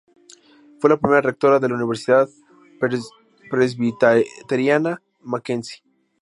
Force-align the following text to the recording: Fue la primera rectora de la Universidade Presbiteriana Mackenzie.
Fue 0.79 0.89
la 0.89 0.97
primera 0.97 1.21
rectora 1.21 1.59
de 1.59 1.69
la 1.69 1.75
Universidade 1.75 2.31
Presbiteriana 3.51 4.99
Mackenzie. 5.19 5.83